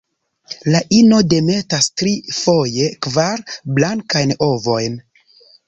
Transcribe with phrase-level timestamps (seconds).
[0.75, 3.45] La ino demetas tri, foje kvar,
[3.77, 5.01] blankajn ovojn.